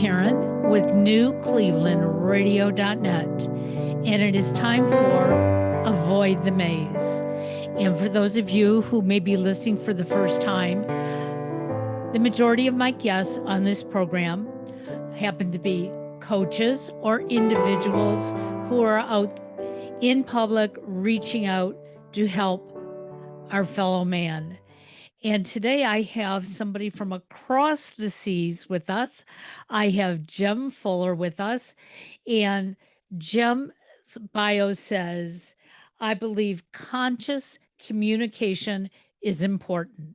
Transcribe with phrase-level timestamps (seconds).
[0.00, 3.42] Karen with newclevelandradio.net,
[4.06, 7.22] and it is time for Avoid the Maze.
[7.78, 10.82] And for those of you who may be listening for the first time,
[12.12, 14.46] the majority of my guests on this program
[15.14, 15.90] happen to be
[16.20, 18.34] coaches or individuals
[18.68, 19.40] who are out
[20.02, 21.74] in public reaching out
[22.12, 22.70] to help
[23.50, 24.58] our fellow man.
[25.26, 29.24] And today I have somebody from across the seas with us.
[29.68, 31.74] I have Jem Fuller with us.
[32.28, 32.76] And
[33.18, 33.72] Jem's
[34.32, 35.56] bio says,
[35.98, 38.88] I believe conscious communication
[39.20, 40.14] is important.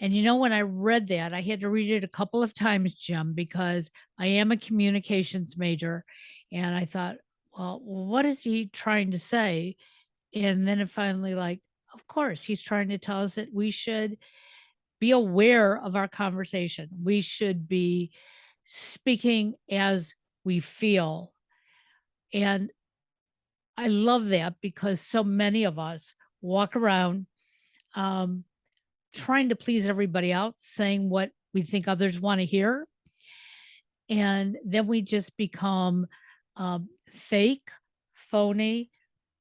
[0.00, 2.54] And you know, when I read that, I had to read it a couple of
[2.54, 6.06] times, Jim, because I am a communications major.
[6.50, 7.16] And I thought,
[7.52, 9.76] well, what is he trying to say?
[10.34, 11.60] And then it finally, like,
[11.94, 14.16] of course, he's trying to tell us that we should
[15.00, 16.88] be aware of our conversation.
[17.02, 18.10] We should be
[18.66, 21.32] speaking as we feel.
[22.32, 22.70] And
[23.76, 27.26] I love that because so many of us walk around
[27.94, 28.44] um,
[29.14, 32.86] trying to please everybody else, saying what we think others want to hear.
[34.08, 36.06] And then we just become
[36.56, 37.68] um, fake,
[38.14, 38.90] phony,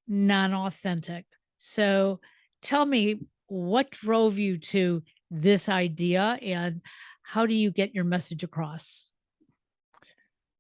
[0.08, 1.26] non authentic.
[1.58, 2.20] So
[2.62, 6.82] tell me what drove you to this idea and
[7.24, 9.10] how do you get your message across?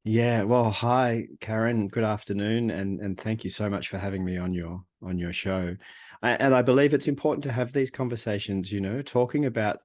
[0.04, 1.88] Yeah, well, hi, Karen.
[1.88, 5.34] Good afternoon, and and thank you so much for having me on your on your
[5.34, 5.76] show.
[6.22, 8.72] I, and I believe it's important to have these conversations.
[8.72, 9.80] You know, talking about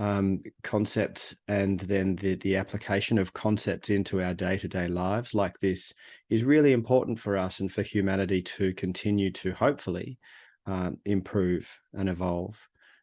[0.00, 5.34] um, concepts and then the the application of concepts into our day to day lives
[5.34, 5.92] like this
[6.30, 10.18] is really important for us and for humanity to continue to hopefully
[10.66, 12.56] um, improve and evolve.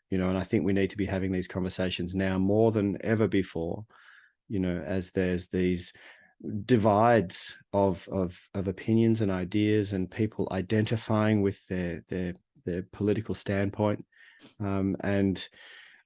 [0.09, 2.97] You know, and I think we need to be having these conversations now more than
[3.01, 3.85] ever before.
[4.47, 5.91] You know, as there's these
[6.65, 13.33] divides of of of opinions and ideas and people identifying with their their their political
[13.33, 14.05] standpoint
[14.59, 15.47] um, and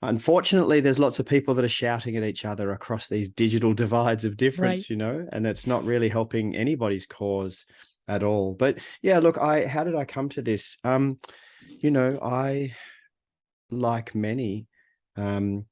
[0.04, 4.24] unfortunately there's lots of people that are shouting at each other across these digital divides
[4.24, 4.90] of difference right.
[4.90, 7.66] you know and it's not really helping anybody's cause
[8.08, 8.54] at all.
[8.54, 10.78] But yeah look i how did i come to this?
[10.84, 11.18] Um
[11.68, 12.74] you know i
[13.70, 14.68] like many
[15.16, 15.66] um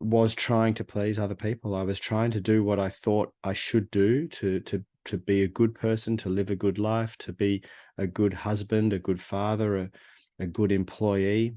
[0.00, 1.74] was trying to please other people.
[1.74, 5.42] I was trying to do what i thought i should do to to to be
[5.42, 7.62] a good person to live a good life to be
[7.96, 9.90] a good husband a good father a,
[10.38, 11.56] a good employee.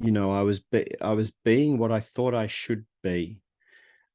[0.00, 3.40] You know i was be, i was being what i thought i should be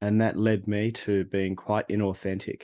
[0.03, 2.63] and that led me to being quite inauthentic.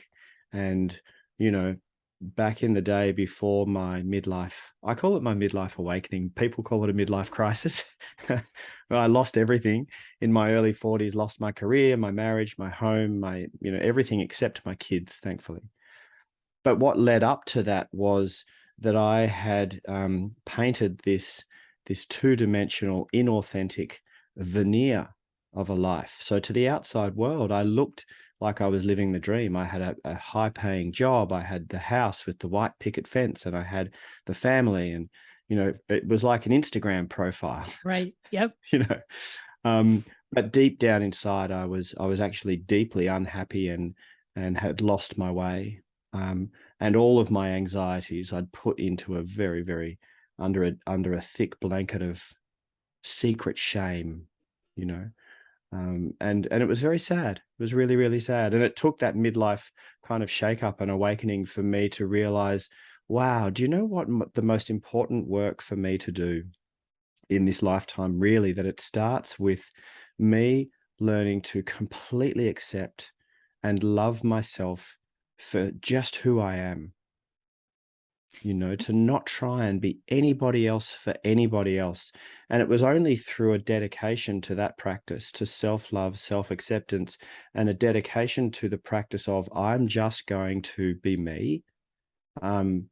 [0.52, 0.98] And
[1.38, 1.76] you know
[2.20, 4.52] back in the day before my midlife
[4.84, 6.30] i call it my midlife awakening.
[6.36, 7.84] People call it a midlife crisis.
[8.90, 9.86] I lost everything
[10.20, 14.20] in my early 40s lost my career my marriage my home my you know everything
[14.20, 15.62] except my kids thankfully.
[16.62, 18.44] But what led up to that was
[18.78, 21.44] that i had um, painted this
[21.86, 23.94] this two-dimensional inauthentic
[24.36, 25.08] veneer
[25.54, 26.18] of a life.
[26.20, 28.04] So to the outside world i looked
[28.40, 29.56] like I was living the dream.
[29.56, 31.32] I had a, a high paying job.
[31.32, 33.90] I had the house with the white picket fence and I had
[34.26, 35.08] the family and
[35.48, 37.66] you know it was like an Instagram profile.
[37.84, 38.14] Right.
[38.30, 38.54] Yep.
[38.72, 39.00] you know.
[39.64, 43.94] Um, but deep down inside I was I was actually deeply unhappy and
[44.36, 45.82] and had lost my way.
[46.12, 49.98] Um, and all of my anxieties I'd put into a very very
[50.38, 52.22] under a under a thick blanket of
[53.02, 54.26] secret shame,
[54.76, 55.10] you know
[55.72, 57.40] um, and and it was very sad.
[57.60, 59.70] It was really really sad, and it took that midlife
[60.02, 62.68] kind of shake up and awakening for me to realize,
[63.06, 66.44] wow, do you know what the most important work for me to do
[67.28, 68.18] in this lifetime?
[68.18, 69.70] Really, that it starts with
[70.18, 73.12] me learning to completely accept
[73.62, 74.96] and love myself
[75.38, 76.94] for just who I am
[78.42, 82.12] you know, to not try and be anybody else for anybody else.
[82.48, 87.18] And it was only through a dedication to that practice, to self love, self acceptance,
[87.54, 91.62] and a dedication to the practice of I'm just going to be me
[92.40, 92.86] um,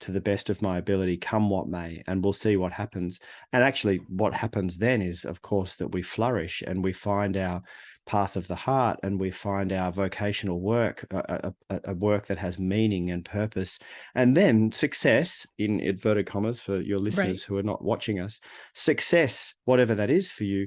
[0.00, 3.20] to the best of my ability, come what may, and we'll see what happens.
[3.52, 7.62] And actually, what happens then is, of course, that we flourish and we find our
[8.06, 12.38] path of the heart and we find our vocational work a, a, a, work that
[12.38, 13.78] has meaning and purpose
[14.14, 17.42] and then success in inverted commas for your listeners right.
[17.42, 18.40] who are not watching us
[18.74, 20.66] success whatever that is for you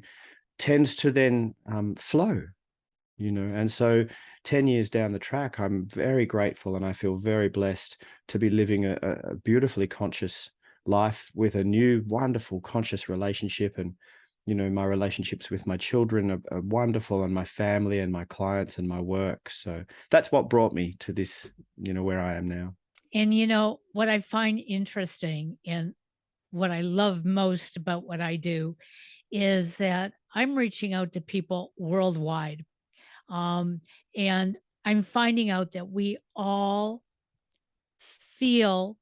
[0.57, 2.41] tends to then um, flow
[3.17, 4.05] you know and so
[4.45, 8.49] 10 years down the track i'm very grateful and i feel very blessed to be
[8.49, 10.51] living a, a beautifully conscious
[10.85, 13.93] life with a new wonderful conscious relationship and
[14.45, 18.25] you know my relationships with my children are, are, wonderful and my family and my
[18.25, 19.49] clients and my work.
[19.49, 22.75] So that's what brought me to this you know where i am now.
[23.13, 25.93] And you know what i find interesting and
[26.51, 28.75] what i love most about what i do
[29.31, 32.65] is that i'm reaching out to people worldwide.
[33.29, 33.81] Um,
[34.15, 37.01] and i'm finding out that we all
[38.37, 38.97] feel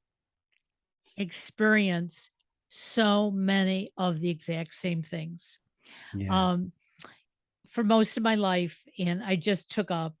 [1.16, 2.30] experience
[2.76, 5.58] so many of the exact same things.
[6.12, 6.50] Yeah.
[6.50, 6.72] Um,
[7.68, 10.12] for most of my life, and I just took a,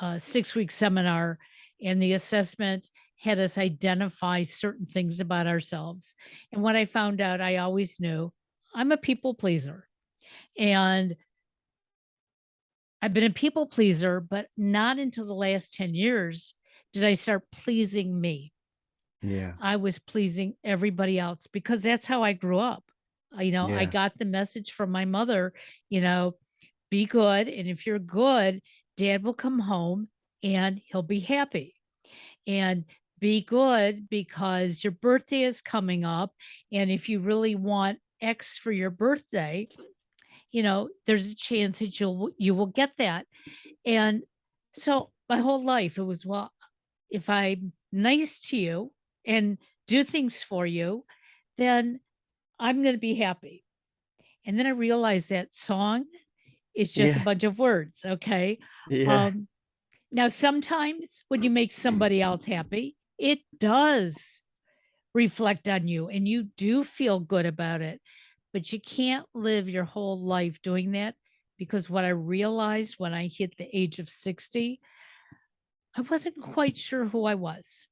[0.00, 1.38] a six week seminar,
[1.82, 6.14] and the assessment had us identify certain things about ourselves.
[6.52, 8.30] And what I found out, I always knew
[8.74, 9.88] I'm a people pleaser.
[10.58, 11.16] And
[13.00, 16.52] I've been a people pleaser, but not until the last 10 years
[16.92, 18.52] did I start pleasing me.
[19.22, 19.52] Yeah.
[19.60, 22.84] I was pleasing everybody else because that's how I grew up.
[23.38, 25.52] You know, I got the message from my mother,
[25.88, 26.36] you know,
[26.90, 27.48] be good.
[27.48, 28.60] And if you're good,
[28.96, 30.08] dad will come home
[30.42, 31.74] and he'll be happy.
[32.46, 32.84] And
[33.20, 36.34] be good because your birthday is coming up.
[36.72, 39.68] And if you really want X for your birthday,
[40.50, 43.26] you know, there's a chance that you'll you will get that.
[43.84, 44.22] And
[44.74, 46.50] so my whole life it was well,
[47.10, 48.92] if I'm nice to you
[49.26, 51.04] and do things for you,
[51.58, 52.00] then
[52.58, 53.64] I'm going to be happy.
[54.46, 56.04] And then I realized that song
[56.74, 58.00] is just a bunch of words.
[58.04, 58.58] Okay.
[58.88, 59.26] Yeah.
[59.26, 59.48] Um,
[60.12, 64.42] now, sometimes when you make somebody else happy, it does
[65.14, 68.00] reflect on you and you do feel good about it.
[68.52, 71.14] But you can't live your whole life doing that
[71.58, 74.80] because what I realized when I hit the age of 60,
[75.96, 77.86] I wasn't quite sure who I was.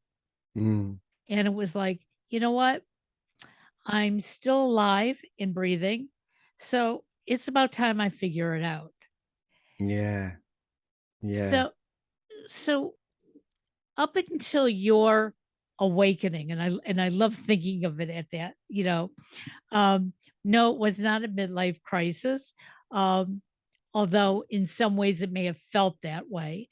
[0.57, 0.99] Mm.
[1.29, 2.83] And it was like, you know what?
[3.87, 6.09] I'm still alive and breathing.
[6.59, 8.93] So it's about time I figure it out.
[9.79, 10.33] Yeah.
[11.23, 11.51] Yeah.
[11.51, 11.71] So,
[12.47, 12.95] so
[13.97, 15.35] up until your
[15.79, 19.11] awakening, and I and I love thinking of it at that, you know,
[19.73, 20.13] um,
[20.45, 22.55] no, it was not a midlife crisis.
[22.91, 23.43] Um,
[23.95, 26.69] although in some ways it may have felt that way.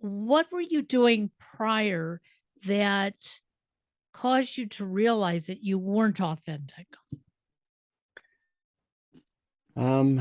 [0.00, 2.20] What were you doing prior
[2.64, 3.14] that
[4.20, 6.88] caused you to realize that you weren't authentic?
[9.76, 10.20] Um,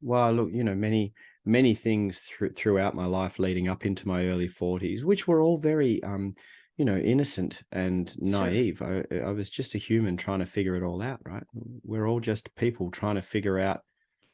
[0.00, 1.12] well, look, you know, many
[1.44, 5.58] many things through, throughout my life leading up into my early 40s, which were all
[5.58, 6.34] very um,
[6.76, 8.20] you know, innocent and Sure.
[8.20, 8.80] naive.
[8.80, 11.42] I, I was just a human trying to figure it all out, right?
[11.52, 13.80] We're all just people trying to figure out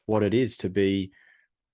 [0.05, 1.11] what it is to be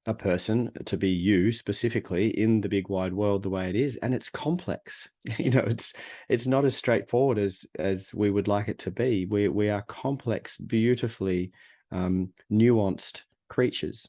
[0.07, 3.95] a person, to be you specifically in the big wide world the way it is,
[3.97, 5.09] and it's complex.
[5.37, 5.93] You know, it's
[6.29, 9.25] it's not as straightforward as as we would like it to be.
[9.25, 11.51] We we are complex, beautifully
[11.91, 14.07] um, nuanced creatures,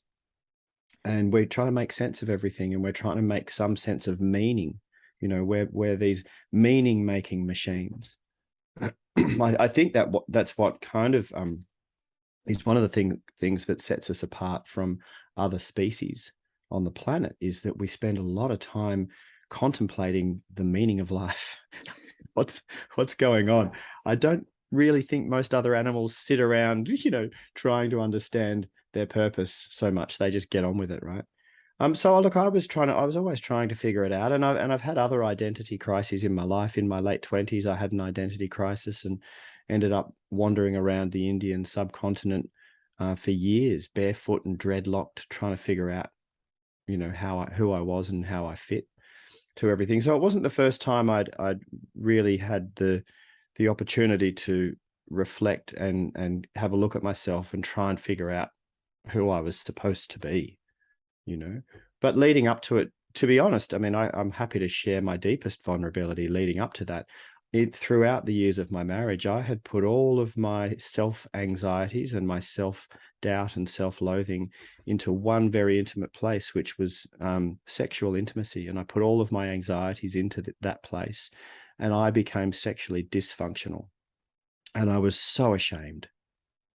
[1.04, 4.06] and we're trying to make sense of everything, and we're trying to make some sense
[4.06, 4.78] of meaning.
[5.20, 6.22] You know, we're we're these
[6.52, 8.18] meaning making machines.
[8.80, 8.92] I,
[9.58, 11.64] I think that what that's what kind of um
[12.46, 14.98] is one of the thing things that sets us apart from
[15.36, 16.32] other species
[16.70, 19.08] on the planet is that we spend a lot of time
[19.48, 21.60] contemplating the meaning of life.
[22.34, 22.62] what's
[22.94, 23.72] what's going on?
[24.04, 29.06] I don't really think most other animals sit around, you know, trying to understand their
[29.06, 30.18] purpose so much.
[30.18, 31.24] They just get on with it, right?
[31.78, 34.32] Um, so look, I was trying to, I was always trying to figure it out,
[34.32, 36.78] and I and I've had other identity crises in my life.
[36.78, 39.22] In my late twenties, I had an identity crisis and
[39.68, 42.48] ended up wandering around the Indian subcontinent
[42.98, 46.08] uh, for years, barefoot and dreadlocked, trying to figure out,
[46.86, 48.86] you know, how I, who I was and how I fit
[49.56, 50.00] to everything.
[50.00, 51.60] So it wasn't the first time I'd I'd
[51.94, 53.04] really had the
[53.56, 54.74] the opportunity to
[55.10, 58.48] reflect and and have a look at myself and try and figure out
[59.08, 60.58] who I was supposed to be
[61.26, 61.60] you know
[62.00, 65.02] but leading up to it to be honest i mean I, i'm happy to share
[65.02, 67.06] my deepest vulnerability leading up to that
[67.52, 72.14] it throughout the years of my marriage i had put all of my self anxieties
[72.14, 72.88] and my self
[73.22, 74.50] doubt and self loathing
[74.86, 79.32] into one very intimate place which was um, sexual intimacy and i put all of
[79.32, 81.30] my anxieties into th- that place
[81.78, 83.86] and i became sexually dysfunctional.
[84.74, 86.08] And i was so ashamed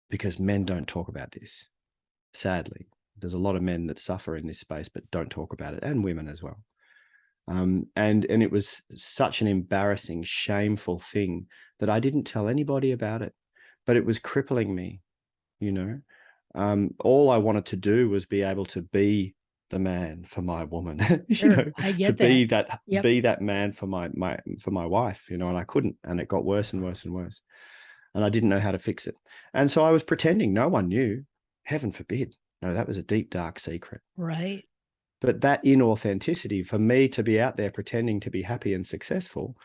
[0.09, 1.67] because men don't talk about this
[2.33, 2.87] sadly.
[3.17, 5.83] There's a lot of men that suffer in this space but don't talk about it
[5.83, 6.57] and women as well
[7.47, 11.47] um, and and it was such an embarrassing shameful thing
[11.79, 13.33] that i didn't tell anybody about it
[13.85, 15.01] but it was crippling me
[15.59, 15.99] you know
[16.55, 19.35] um, all i wanted to do was be able to be
[19.69, 21.49] the man for my woman you Sure.
[21.49, 22.67] know I to get be that.
[22.67, 23.03] that Yep.
[23.03, 26.19] be that man for my my for my wife you know and i couldn't and
[26.19, 27.41] it got worse and worse and worse
[28.13, 29.15] and I didn't know how to fix it.
[29.53, 31.23] And so I was pretending no one knew.
[31.63, 32.35] Heaven forbid.
[32.61, 34.01] No, that was a deep, dark secret.
[34.17, 34.65] Right.
[35.21, 39.55] But that inauthenticity for me to be out there pretending to be happy and successful,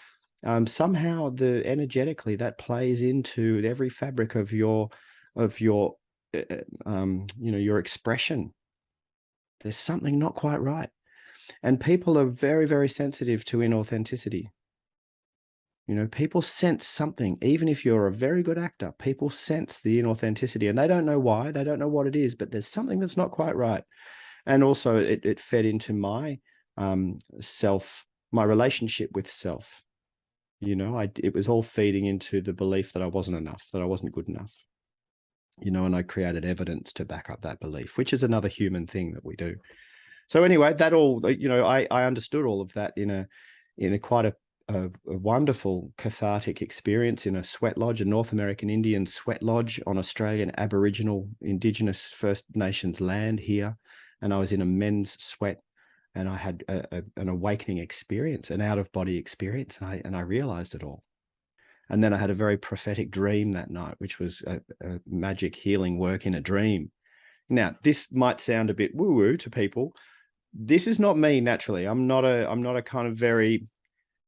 [0.45, 4.91] um, somehow the energetically that plays into every fabric of your
[5.35, 5.97] of your
[6.35, 8.53] uh, uh, um, you know your expression.
[9.63, 10.91] There's something not quite right,
[11.63, 14.49] and people are very very sensitive to inauthenticity.
[15.87, 20.03] You know, people sense something, even if you're a very good actor, people sense the
[20.03, 22.99] inauthenticity and they don't know why, they don't know what it is, but there's something
[22.99, 23.85] that's not quite right.
[24.47, 26.39] And also it, it fed into my
[26.77, 29.83] um, self, my relationship with self.
[30.61, 33.83] You know, I, it was all feeding into the belief that I wasn't enough, that
[33.83, 34.53] I wasn't good enough.
[35.61, 38.87] You know, and I created evidence to back up that belief, which is another human
[38.87, 39.57] thing that we do.
[40.29, 43.27] So anyway, that all, you know, I, I understood all of that in a,
[43.79, 44.35] in a quite a
[44.69, 49.81] a, a, wonderful cathartic experience in a sweat lodge, a North American Indian sweat lodge
[49.87, 53.77] on Australian Aboriginal Indigenous First Nations land here.
[54.23, 55.61] And I was in a men's sweat
[56.15, 59.79] and I had a, a, an awakening experience, an out of body experience.
[59.79, 61.03] And I, and I realized it all.
[61.89, 65.55] And then I had a very prophetic dream that night, which was a, a magic
[65.55, 66.91] healing work in a dream.
[67.49, 69.95] Now, this might sound a bit woo woo to people.
[70.53, 71.85] This is not me naturally.
[71.85, 73.69] I'm not a, I'm not a kind of very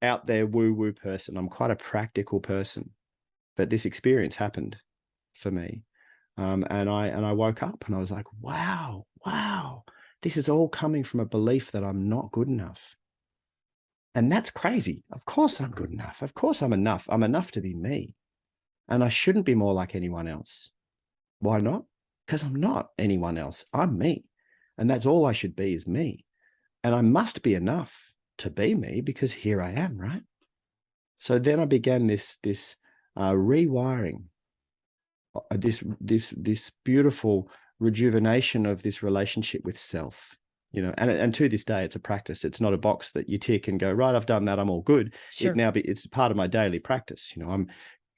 [0.02, 1.36] out there woo woo person.
[1.36, 2.90] I'm quite a practical person,
[3.56, 4.76] but this experience happened
[5.34, 5.82] for me.
[6.36, 9.84] Um, and I and I woke up and I was like, wow, wow,
[10.22, 12.96] this is all coming from a belief that I'm not good enough.
[14.14, 15.04] And that's crazy.
[15.12, 16.22] Of course I'm good enough.
[16.22, 17.06] Of course I'm enough.
[17.08, 18.14] I'm enough to be me.
[18.88, 20.70] And I shouldn't be more like anyone else.
[21.40, 21.84] Why not?
[22.26, 23.64] Because I'm not anyone else.
[23.72, 24.24] I'm me.
[24.76, 26.24] And that's all I should be is me.
[26.82, 30.22] And I must be enough to be me because here I am, right?
[31.18, 32.76] So then I began this this
[33.16, 34.24] uh, rewiring,
[35.34, 40.36] uh, this this this beautiful rejuvenation of this relationship with self.
[40.72, 42.44] You know, and and to this day, it's a practice.
[42.44, 44.14] It's not a box that you tick and go right.
[44.14, 44.58] I've done that.
[44.58, 45.14] I'm all good.
[45.32, 45.52] Sure.
[45.52, 47.32] It now be it's part of my daily practice.
[47.34, 47.68] You know, I'm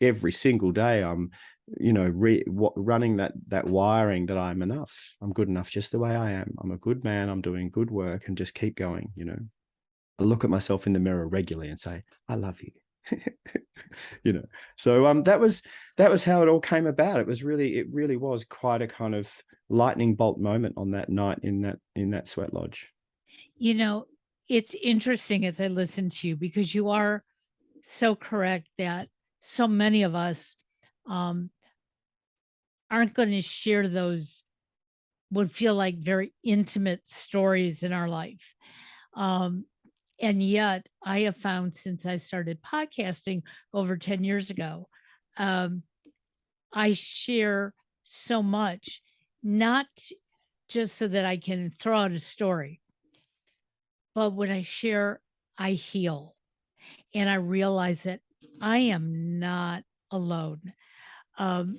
[0.00, 1.02] every single day.
[1.02, 1.31] I'm
[1.79, 6.00] you know re, running that that wiring that i'm enough i'm good enough just the
[6.00, 9.12] way i am i'm a good man i'm doing good work and just keep going
[9.14, 9.38] you know
[10.21, 12.73] I look at myself in the mirror regularly and say, I love you.
[14.25, 14.45] you know
[14.76, 15.62] so um that was
[15.97, 17.21] that was how it all came about.
[17.21, 19.33] It was really it really was quite a kind of
[19.69, 22.88] lightning bolt moment on that night in that in that sweat lodge.
[23.57, 24.07] You know
[24.50, 27.23] it's interesting as i listen to you because you are
[27.85, 30.57] so correct that so many of us
[31.09, 31.49] um
[32.90, 34.42] aren't going to share those
[35.30, 38.54] would feel like very intimate stories in our life.
[39.14, 39.64] Um
[40.21, 44.89] and yet I have found since I started podcasting over 10 years ago,
[45.39, 45.83] um,
[46.73, 47.75] I share
[48.05, 49.03] so much,
[49.43, 49.87] not
[50.69, 52.81] just so that I can throw out a story,
[54.15, 55.21] but when I share,
[55.57, 56.37] I heal.
[57.15, 58.21] And I realize that
[58.61, 60.61] I am not alone.
[61.39, 61.79] Um,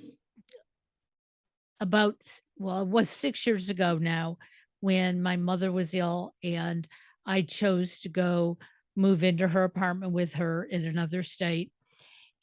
[1.80, 2.16] about,
[2.58, 4.38] well, it was six years ago now
[4.80, 6.86] when my mother was ill and
[7.26, 8.58] I chose to go
[8.96, 11.72] move into her apartment with her in another state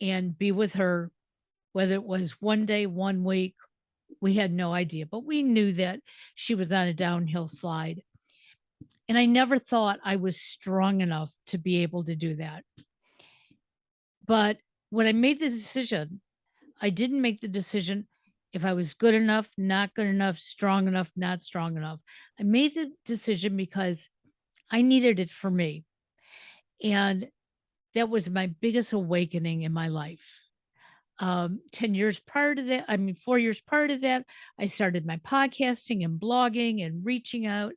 [0.02, 1.12] and be with her,
[1.74, 3.56] whether it was one day, one week,
[4.22, 6.00] we had no idea, but we knew that
[6.36, 8.02] she was on a downhill slide.
[9.08, 12.64] And I never thought I was strong enough to be able to do that.
[14.26, 14.58] But
[14.90, 16.22] when I made the decision,
[16.82, 18.08] I didn't make the decision
[18.54, 22.00] if I was good enough, not good enough, strong enough, not strong enough.
[22.40, 24.10] I made the decision because
[24.72, 25.84] I needed it for me.
[26.84, 27.28] And
[27.96, 30.24] that was my biggest awakening in my life.
[31.20, 34.26] Um, 10 years prior to that, I mean, four years prior to that,
[34.58, 37.74] I started my podcasting and blogging and reaching out.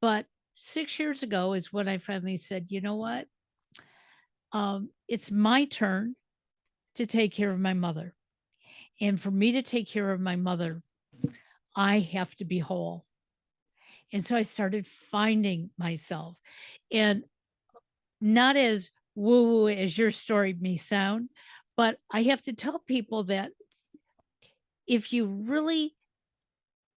[0.00, 3.26] But six years ago is when I finally said, you know what?
[4.52, 6.16] Um, it's my turn
[6.94, 8.14] to take care of my mother.
[9.00, 10.82] And for me to take care of my mother,
[11.74, 13.05] I have to be whole.
[14.12, 16.36] And so I started finding myself
[16.92, 17.24] and
[18.20, 21.30] not as woo woo as your story may sound,
[21.76, 23.50] but I have to tell people that
[24.86, 25.94] if you really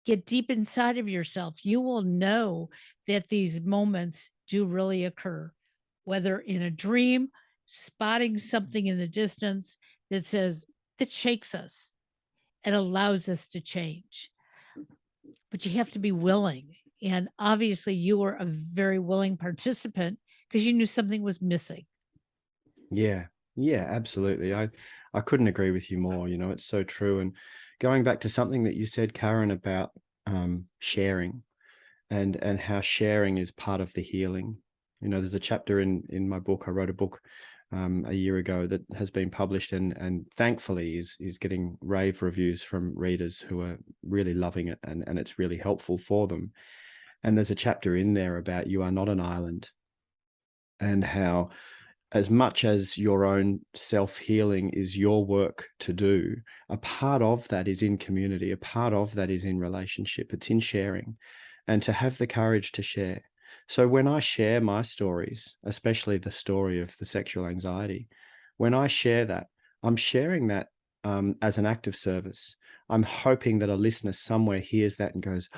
[0.05, 2.69] get deep inside of yourself, you will know
[3.07, 5.51] that these moments do really occur,
[6.05, 7.29] whether in a dream,
[7.65, 9.77] spotting something in the distance
[10.09, 10.65] that says
[10.99, 11.93] it shakes us
[12.63, 14.29] and allows us to change.
[15.51, 20.65] But you have to be willing and obviously, you were a very willing participant because
[20.65, 21.85] you knew something was missing.
[22.91, 23.27] Yeah.
[23.55, 24.53] Yeah, absolutely.
[24.53, 24.69] I
[25.13, 26.27] I couldn't agree with you more.
[26.27, 27.19] You know, it's so true.
[27.19, 27.35] And
[27.79, 29.91] going back to something that you said, Karen, about
[30.27, 31.43] um, sharing
[32.09, 34.57] and and how sharing is part of the healing.
[35.01, 36.65] You know, there's a chapter in in my book.
[36.67, 37.21] I wrote a book
[37.71, 42.21] um, a year ago that has been published and and thankfully is is getting rave
[42.21, 46.51] reviews from readers who are really loving it and and it's really helpful for them.
[47.23, 49.69] And there's a chapter in there about you are not an island
[50.79, 51.49] and how
[52.13, 56.35] as much as your own self healing is your work to do,
[56.69, 60.49] a part of that is in community, a part of that is in relationship, it's
[60.49, 61.17] in sharing,
[61.67, 63.21] and to have the courage to share.
[63.67, 68.07] So when I share my stories, especially the story of the sexual anxiety,
[68.55, 69.47] when I share that,
[69.83, 70.67] I'm sharing that
[71.03, 72.55] um, as an act of service.
[72.89, 75.49] I'm hoping that a listener somewhere hears that and goes,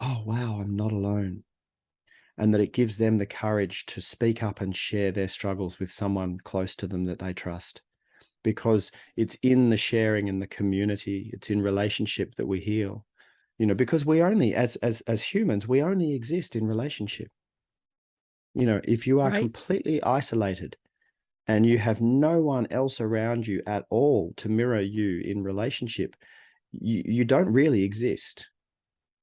[0.00, 1.44] Oh, wow, I'm not alone.
[2.36, 5.90] And that it gives them the courage to speak up and share their struggles with
[5.90, 7.82] someone close to them that they trust.
[8.44, 13.04] Because it's in the sharing and the community it's in relationship that we heal.
[13.58, 17.28] You know because we only as as as humans we only exist in relationship.
[18.54, 19.40] You know if you are right.
[19.40, 20.76] completely isolated
[21.48, 26.14] and you have no one else around you at all to mirror you in relationship
[26.72, 28.48] you you don't really exist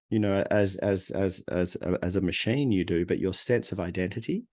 [0.10, 3.80] you know as as as as as a machine you do but your sense of
[3.80, 4.46] identity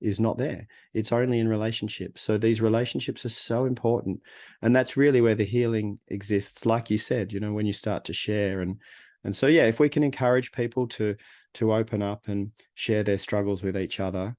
[0.00, 0.68] is not there.
[0.94, 2.22] It's only in relationships.
[2.22, 4.20] So these relationships are so important
[4.62, 8.04] and that's really where the healing exists like you said you know when you start
[8.04, 8.60] to share.
[8.60, 8.76] And
[9.24, 11.16] and so yeah if we can encourage people to
[11.54, 14.36] to open up and share their struggles with each other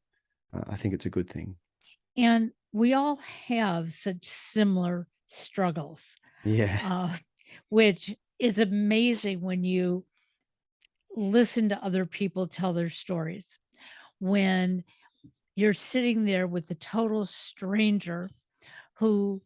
[0.54, 1.56] uh, i think it's a good thing.
[2.16, 6.02] And we all have such similar struggles
[6.44, 6.80] yeah.
[6.84, 7.18] uh,
[7.70, 10.06] which is amazing when you
[11.16, 13.60] listen to other people tell their stories.
[14.20, 14.84] When
[15.56, 18.30] you're sitting there with a total stranger
[18.96, 19.42] who,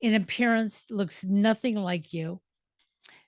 [0.00, 2.40] in appearance, looks nothing like you,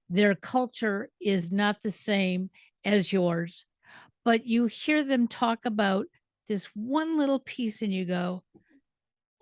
[0.08, 2.50] their culture is not the same
[2.84, 3.66] as yours,
[4.24, 6.06] but you hear them talk about
[6.48, 8.44] this one little piece and you go,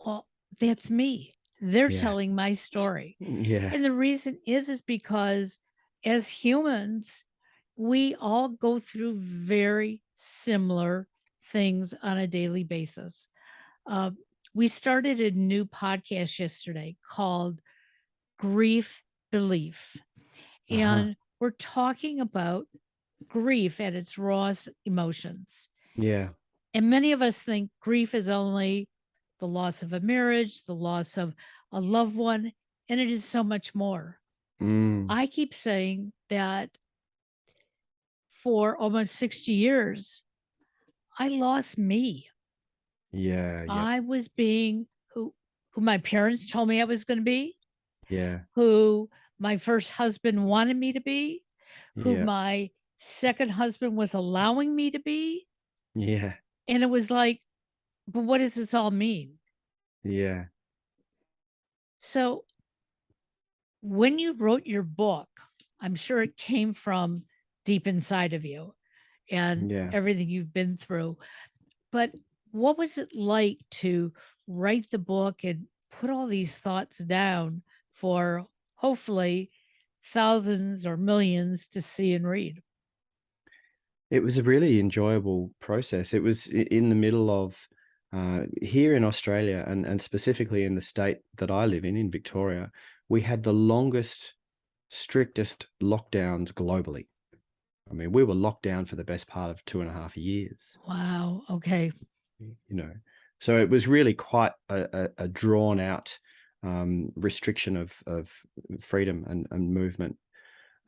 [0.04, 0.28] Well,
[0.58, 1.34] that's me.
[1.60, 2.00] They're Yeah.
[2.00, 3.18] telling my story.
[3.20, 3.70] Mm, yeah.
[3.70, 5.60] And the reason is is because
[6.04, 7.24] as humans,
[7.80, 11.08] we all go through very similar
[11.46, 13.26] things on a daily basis.
[13.90, 14.10] Uh,
[14.54, 17.58] we started a new podcast yesterday called
[18.38, 19.96] Grief Belief.
[20.70, 20.78] Uh-huh.
[20.78, 22.66] And we're talking about
[23.26, 25.68] grief at its rawest emotions.
[25.96, 26.28] Yeah.
[26.74, 28.88] And many of us think grief is only
[29.38, 31.34] the loss of a marriage, the loss of
[31.72, 32.52] a loved one,
[32.90, 34.18] and it is so much more.
[34.60, 35.06] Mm.
[35.08, 36.68] I keep saying that
[38.42, 40.22] for almost 60 years,
[41.18, 42.28] I lost me.
[43.12, 43.64] Yeah.
[43.64, 43.72] Yeah.
[43.72, 45.34] I was being who
[45.70, 47.56] who my parents told me I was going to be,
[48.08, 48.40] Yeah.
[48.54, 51.44] who my first husband wanted me to be,
[51.96, 52.24] who Yeah.
[52.24, 55.46] my second husband was allowing me to be.
[55.94, 56.34] Yeah.
[56.68, 57.40] And it was like,
[58.06, 59.38] but what does this all mean?
[60.04, 60.46] Yeah.
[61.98, 62.44] So
[63.82, 65.28] when you wrote your book,
[65.80, 67.24] I'm sure it came from
[67.64, 68.74] deep inside of you
[69.30, 69.90] and Yeah.
[69.92, 71.18] everything you've been through.
[71.92, 72.12] But
[72.52, 74.12] what was it like to
[74.46, 79.50] write the book and put all these thoughts down for hopefully
[80.04, 82.62] thousands or millions to see and read?
[84.10, 86.12] It was a really enjoyable process.
[86.12, 87.68] It was in the middle of
[88.12, 92.10] uh, here in Australia and, and specifically in the state that I live in, in
[92.10, 92.72] Victoria,
[93.08, 94.34] we had the longest,
[94.88, 97.06] strictest lockdowns globally.
[97.90, 100.16] I mean, we were locked down for the best part of two and a half
[100.16, 101.42] years, Wow.
[101.50, 101.90] Okay.
[102.38, 102.92] you know.
[103.40, 106.18] So it was really quite a, a, a drawn out
[106.62, 108.30] um, restriction of of
[108.80, 110.16] freedom and, and movement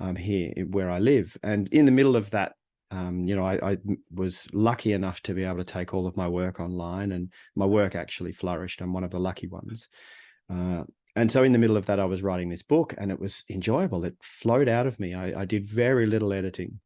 [0.00, 1.36] um, here where I live.
[1.42, 2.52] And in the middle of that,
[2.90, 3.78] um, you know, I, I
[4.12, 7.64] was lucky enough to be able to take all of my work online, and my
[7.66, 8.80] work actually flourished.
[8.82, 9.88] I'm one of the lucky ones.
[10.52, 10.84] Uh,
[11.16, 13.44] and so in the middle of that, I was writing this book, and it was
[13.48, 14.04] enjoyable.
[14.04, 15.14] It flowed out of me.
[15.14, 16.80] I, I did very little editing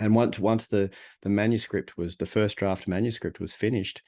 [0.00, 0.90] and once once the
[1.22, 4.02] the manuscript was the first draft manuscript was finished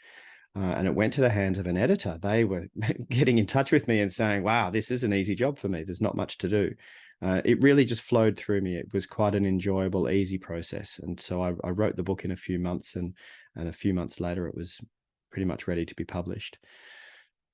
[0.57, 2.66] uh, and it went to the hands of an editor they were
[3.09, 5.85] getting in touch with me and saying wow this is an easy job for me.
[5.85, 6.75] There's not much to do.
[7.23, 8.77] Uh, it really just flowed through me.
[8.77, 10.99] It was quite an enjoyable easy process.
[11.03, 13.14] And so I, I wrote the book in a few months and
[13.57, 14.81] and a few months later it was
[15.31, 16.59] pretty much ready to be published.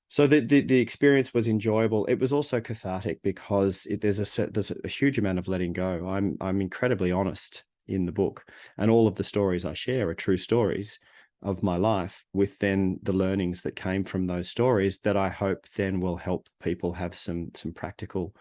[0.09, 2.05] So the, the the experience was enjoyable.
[2.05, 6.07] It was also cathartic because it, there's a there's a huge amount of letting go.
[6.07, 8.45] I'm I'm incredibly honest in the book,
[8.77, 10.99] and all of the stories I share are true stories.
[11.43, 15.67] of my life with then the learnings that came from those stories that I hope
[15.75, 18.33] then will help people have some some practical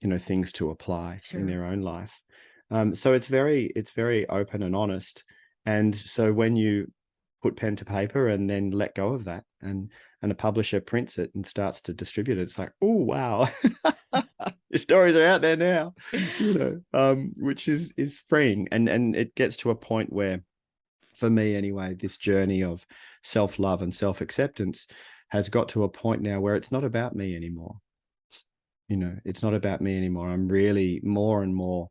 [0.00, 1.40] you know things to apply Sure.
[1.40, 2.22] in their own life
[2.70, 5.24] um, so it's very it's very open and honest
[5.66, 6.86] and so when you
[7.42, 9.90] put pen to paper and then let go of that and
[10.22, 13.48] and a publisher prints it and starts to distribute it it's like oh wow.
[14.70, 15.94] The stories are out there now
[16.38, 20.42] you know um which is is freeing and and it gets to a point where
[21.14, 22.86] for me anyway this journey of
[23.22, 24.86] self-love and self-acceptance
[25.28, 27.76] has got to a point now where it's not about me anymore.
[28.88, 30.28] You know it's not about me anymore.
[30.28, 31.88] I'm really more and more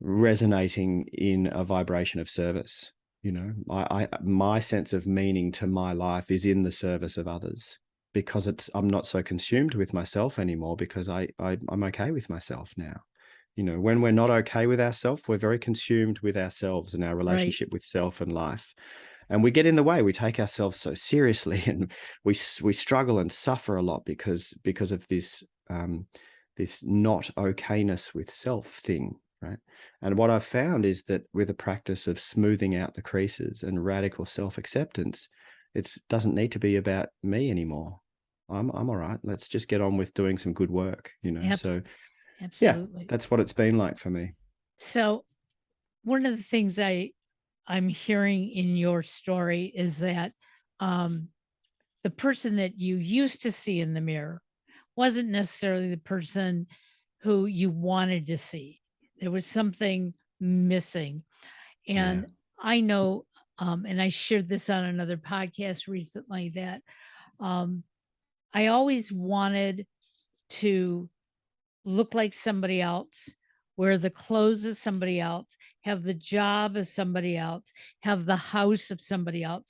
[0.00, 5.66] resonating in a vibration of service you know I, I my sense of meaning to
[5.66, 7.78] my life is in the service of others
[8.12, 12.30] because it's i'm not so consumed with myself anymore because i, I i'm okay with
[12.30, 13.00] myself now.
[13.56, 17.16] You know when we're not okay with ourselves we're very consumed with ourselves and our
[17.16, 18.72] relationship with self and life.
[19.28, 21.92] And we get in the way we take ourselves so seriously and
[22.24, 26.06] we we struggle and suffer a lot because because of this um
[26.56, 29.58] this not okayness with self thing right
[30.02, 33.84] and what i've found is that with a practice of smoothing out the creases and
[33.84, 35.28] radical self-acceptance
[35.74, 37.98] it doesn't need to be about me anymore
[38.48, 41.48] i'm i'm all right let's just get on with doing some good work you know
[41.48, 41.50] Yep.
[41.50, 41.80] so
[42.40, 43.06] Absolutely.
[43.08, 44.34] that's what it's been like for me
[44.76, 45.24] So
[46.04, 47.12] one of the things I
[47.66, 50.34] I'm hearing in your story is that
[50.80, 51.30] um,
[52.04, 54.42] the person that you used to see in the mirror
[54.96, 56.68] wasn't necessarily the person
[57.22, 58.79] who you wanted to see.
[59.20, 61.22] There was something missing,
[61.86, 62.26] and
[62.58, 63.26] I know,
[63.58, 66.82] um, and I shared this on another podcast recently that
[67.38, 67.84] um,
[68.52, 69.86] I always wanted
[70.50, 71.08] to
[71.84, 73.34] look like somebody else,
[73.76, 75.48] wear the clothes of somebody else,
[75.82, 77.64] have the job of somebody else,
[78.00, 79.66] have the house of somebody else.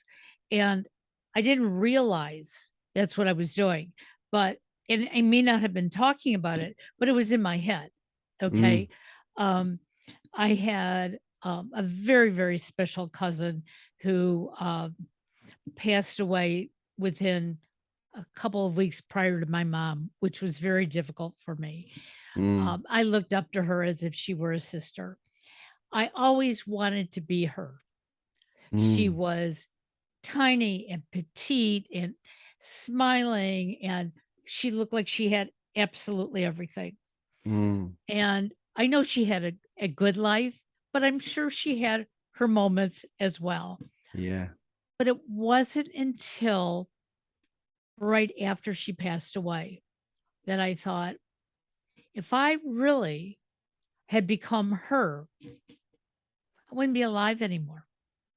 [0.51, 0.87] And
[1.35, 3.93] I didn't realize that's what I was doing.
[4.31, 4.57] But
[4.89, 7.89] and I may not have been talking about it, but it was in my head.
[8.43, 8.89] Okay.
[9.37, 9.79] Um,
[10.33, 13.63] I had um, a very, very special cousin
[14.01, 14.95] who um,
[15.75, 17.59] passed away within
[18.15, 21.87] a couple of weeks prior to my mom, which was very difficult for me.
[22.37, 25.17] Mm, Um, I looked up to her as if she were a sister.
[25.91, 27.81] I always wanted to be her.
[28.77, 29.67] She mm, was
[30.23, 32.15] tiny and petite and
[32.59, 34.13] smiling, and
[34.45, 36.97] she looked like she had absolutely everything.
[37.45, 37.97] mm.
[38.07, 40.59] And I know she had a, a good life,
[40.93, 43.79] but I'm sure she had her moments as well.
[44.13, 44.49] yeah
[44.97, 46.89] But it wasn't until
[47.97, 49.83] right after she passed away
[50.45, 51.15] that I thought,
[52.13, 53.39] if I really
[54.07, 57.85] had become her, I wouldn't be alive anymore.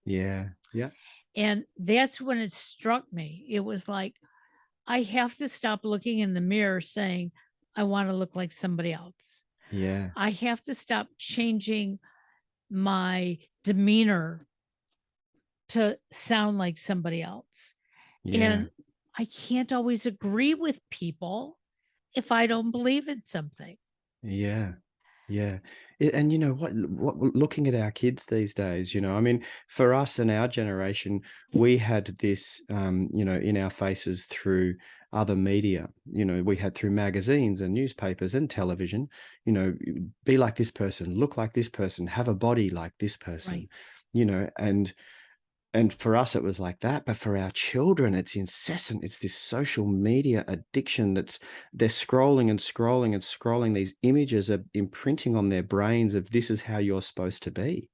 [0.04, 0.90] yeah yeah
[1.36, 3.46] And that's when it struck me.
[3.48, 4.14] It was like,
[4.86, 7.32] I have to stop looking in the mirror saying,
[7.76, 9.43] I want to look like somebody else.
[9.74, 11.98] Yeah I have to stop changing
[12.70, 14.46] my demeanor
[15.70, 17.74] to sound like somebody else.
[18.24, 18.70] yeah And
[19.16, 21.58] I can't always agree with people
[22.14, 23.76] if I don't believe in something.
[24.22, 24.72] Yeah.
[25.28, 25.58] Yeah.
[26.00, 29.44] And you know what, what looking at our kids these days, you know, I mean,
[29.68, 31.20] for us and our generation,
[31.52, 34.74] we had this um, you know, in our faces through
[35.14, 35.88] other media.
[36.06, 39.08] You know, we had through magazines and newspapers and television,
[39.46, 39.74] you know,
[40.24, 43.68] be like this person, look like this person, have a body like this person, Right.
[44.12, 44.94] you know, and
[45.72, 49.34] and for us it was like that but for our children it's incessant it's this
[49.36, 51.38] social media addiction that's
[51.72, 56.50] they're scrolling and scrolling and scrolling these images are imprinting on their brains of this
[56.50, 57.90] is how you're supposed to be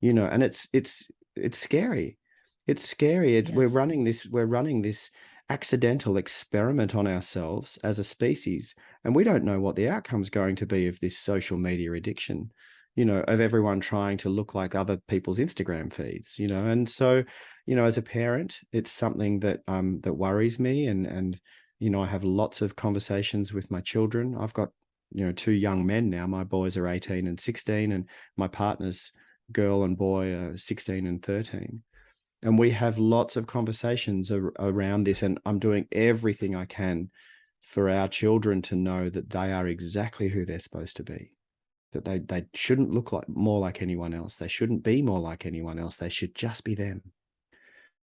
[0.00, 2.18] you know and it's it's it's scary
[2.66, 5.10] it's scary it's we're running this we're running this
[5.50, 10.54] accidental experiment on ourselves as a species and we don't know what the outcome's going
[10.54, 12.50] to be of this social media addiction
[12.96, 16.66] you know of everyone trying to look like other people's instagram feeds you know?
[16.66, 17.24] And so
[17.66, 21.38] you know as a parent it's something that um that worries me and and
[21.78, 24.36] you know i have lots of conversations with my children.
[24.38, 24.70] I've got
[25.12, 26.26] you know two young men now.
[26.26, 28.06] My boys are 18 and 16 and
[28.36, 29.12] my partner's
[29.52, 31.82] girl and boy are 16 and 13
[32.42, 37.10] and we have lots of conversations ar- around this and i'm doing everything i can
[37.60, 41.32] for our children to know that they are exactly who they're supposed to be
[41.92, 44.36] that they they shouldn't look like more like anyone else.
[44.36, 45.96] They shouldn't be more like anyone else.
[45.96, 47.02] They should just be them.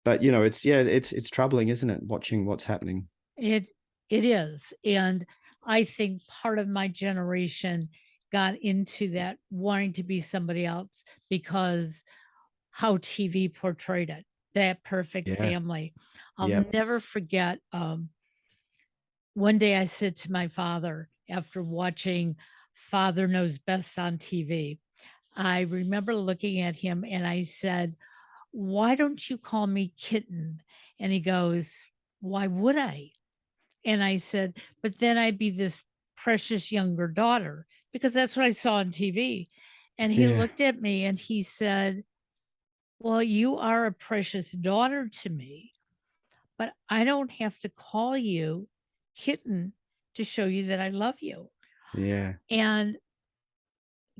[0.04, 3.08] But you know it's yeah it's it's troubling isn't it watching what's happening?
[3.36, 3.68] It
[4.08, 4.72] it is.
[4.84, 5.26] And
[5.66, 7.90] I think part of my generation
[8.32, 12.04] got into that wanting to be somebody else because
[12.70, 14.26] how TV portrayed it.
[14.54, 15.34] that perfect Yeah.
[15.34, 15.94] family.
[16.38, 16.68] I'll Yep.
[16.72, 18.10] never forget, um
[19.34, 22.36] one day I said to my father after watching
[22.74, 24.78] Father Knows Best on TV,
[25.36, 27.96] I remember looking at him and I said,
[28.52, 30.62] "Why don't you call me Kitten?"
[31.00, 31.80] And he goes,
[32.20, 33.12] "Why would I?"
[33.84, 35.84] And I said, "But then I'd be this
[36.16, 39.50] precious younger daughter," because that's what I saw on TV.
[39.98, 40.28] And he Yeah.
[40.28, 42.04] looked at me and he said,
[43.00, 45.74] "Well, you are a precious daughter to me,
[46.58, 48.68] but I don't have to call you
[49.16, 49.74] Kitten
[50.14, 51.50] to show you that I love you."
[51.94, 52.38] Yeah.
[52.50, 52.98] And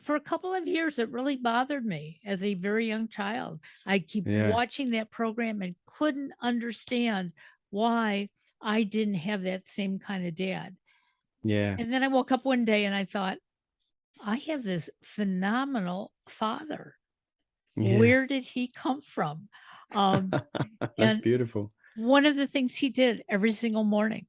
[0.03, 3.61] for a couple of years, it really bothered me as a very young child.
[3.85, 4.51] I keep Yeah.
[4.51, 7.33] watching that program and couldn't understand
[7.71, 10.77] why I didn't have that same kind of dad.
[11.43, 11.77] Yeah.
[11.79, 13.39] And then I woke up one day and I thought,
[14.21, 16.98] I have this phenomenal father.
[17.83, 17.99] Yeah.
[17.99, 19.49] Where did he come from?
[19.95, 20.33] Um,
[20.99, 21.73] That's beautiful.
[21.97, 24.27] one of the things he did every single morning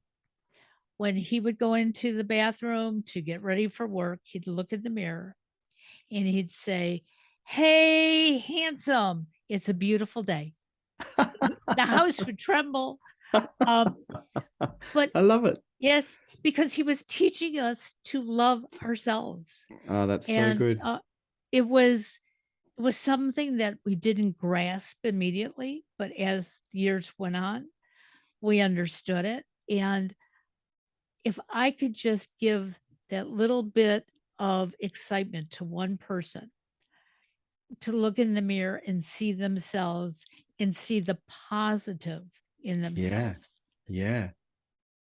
[0.96, 4.82] when he would go into the bathroom to get ready for work, he'd look in
[4.82, 5.34] the mirror
[6.12, 7.04] and he'd say,
[7.46, 10.52] Hey, handsome, it's a beautiful day.
[11.74, 12.98] The house would tremble.
[13.66, 13.96] Um,
[14.92, 15.58] but I love it.
[15.78, 16.04] yes,
[16.42, 19.64] because he was teaching us to love ourselves.
[19.88, 20.80] Oh, that's so good.
[20.84, 20.98] uh,
[21.50, 22.20] it was
[22.80, 27.70] was something that we didn't grasp immediately, but as years went on,
[28.40, 29.46] we understood it.
[29.68, 30.14] And
[31.24, 32.78] if I could just give
[33.10, 36.50] that little bit of excitement to one person
[37.80, 40.24] to look in the mirror and see themselves
[40.58, 42.26] and see the positive
[42.62, 43.62] in themselves.
[43.88, 43.88] Yeah.
[43.88, 44.30] Yeah.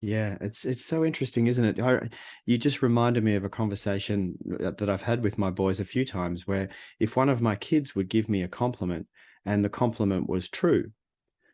[0.01, 1.81] Yeah, it's it's so interesting, isn't it?
[1.81, 2.09] I,
[2.47, 5.85] you just reminded me of a conversation uh, that I've had with my boys a
[5.85, 6.69] few times where
[7.01, 9.09] if one of my kids would give me a compliment
[9.45, 10.93] and the compliment was true.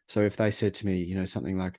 [0.08, 1.78] So if they said to me, you know, something like,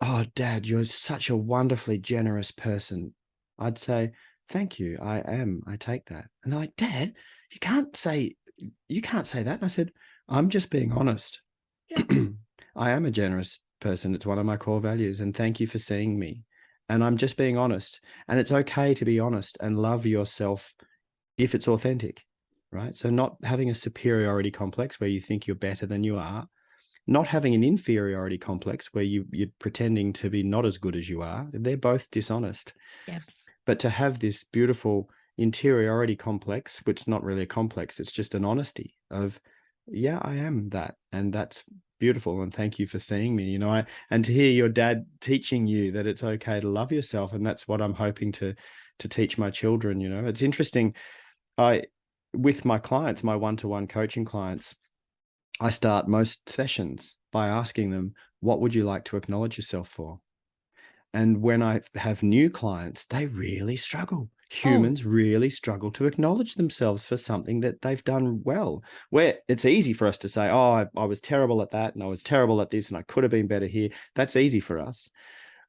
[0.00, 3.14] "Oh, Dad, you're such a wonderfully generous person,"
[3.58, 4.12] I'd say,
[4.48, 4.96] "Thank you.
[5.02, 5.62] I am.
[5.66, 7.14] I take that." And they're like, "Dad,
[7.52, 8.36] you can't say
[8.88, 9.92] you can't say that." And I said,
[10.28, 11.40] "I'm just being honest.
[11.88, 12.04] Yeah.
[12.76, 14.14] I am a generous person.
[14.14, 15.20] It's one of my core values.
[15.20, 16.44] And thank you for seeing me.
[16.88, 18.00] And I'm just being honest.
[18.28, 20.74] And it's okay to be honest and love yourself
[21.38, 22.24] if it's authentic,
[22.72, 22.94] right?
[22.94, 26.48] So, not having a superiority complex where you think you're better than you are,
[27.06, 31.08] not having an inferiority complex where you, you're pretending to be not as good as
[31.08, 31.48] you are.
[31.52, 32.72] They're both dishonest.
[33.06, 33.22] Yes.
[33.66, 38.34] But to have this beautiful interiority complex, which is not really a complex, it's just
[38.34, 39.40] an honesty of,
[39.86, 40.96] yeah, I am that.
[41.12, 41.62] And that's
[42.00, 42.42] beautiful.
[42.42, 43.44] And thank you for seeing me.
[43.44, 46.90] You know, I and to hear your dad teaching you that it's okay to love
[46.90, 47.32] yourself.
[47.32, 48.54] And that's what I'm hoping to
[48.98, 50.00] to teach my children.
[50.00, 50.94] You know, it's interesting.
[51.56, 51.84] I
[52.34, 54.74] with my clients, my one-to-one coaching clients,
[55.60, 60.20] I start most sessions by asking them, what would you like to acknowledge yourself for?
[61.12, 64.30] And when I have new clients, they really struggle.
[64.52, 68.82] Oh, Humans really struggle to acknowledge themselves for something that they've done well.
[69.10, 72.02] Where it's easy for us to say, oh, I, I was terrible at that, and
[72.02, 73.90] I was terrible at this, and I could have been better here.
[74.14, 75.08] That's easy for us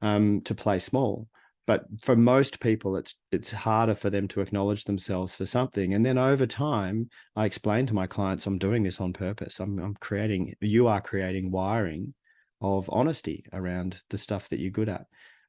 [0.02, 1.28] um, to play small.
[1.68, 5.94] But for most people, it's it's harder for them to acknowledge themselves for something.
[5.94, 9.60] And then over time, I explain to my clients, I'm doing this on purpose.
[9.60, 12.16] I'm I'm creating, you are creating wiring
[12.62, 15.06] of honesty around the stuff that you're good at.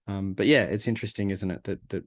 [0.06, 1.64] Um, but yeah, it's interesting, isn't it?
[1.64, 2.04] That that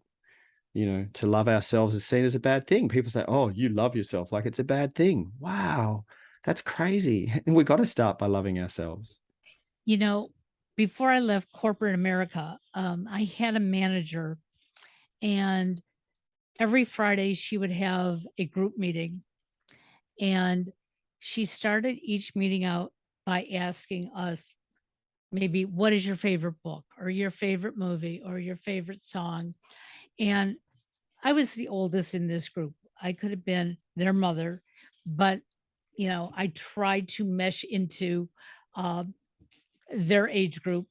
[0.76, 2.90] you know, to love ourselves is seen as a bad thing.
[2.90, 6.06] People say, "Oh, you love yourself like it's a bad thing." Wow,
[6.46, 7.34] that's crazy.
[7.48, 9.20] And we got to start by loving ourselves.
[9.86, 10.30] You know,
[10.76, 14.40] before I left corporate America, um, I had a manager,
[15.22, 15.82] and
[16.60, 19.24] every Friday she would have a group meeting.
[20.20, 20.72] And
[21.20, 22.94] she started each meeting out
[23.26, 24.52] by asking us,
[25.32, 29.56] maybe, what is your favorite book, or your favorite movie, or your favorite song?
[30.20, 30.58] And
[31.26, 32.76] I was the oldest in this group.
[33.02, 34.62] I could have been their mother,
[35.08, 35.42] but
[35.98, 38.30] you know, I tried to mesh into
[38.76, 39.06] uh,
[39.92, 40.86] their age group,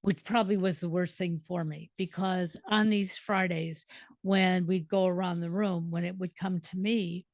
[0.00, 3.84] which probably was the worst thing for me because on these Fridays,
[4.22, 7.26] when we'd go around the room, when it would come to me,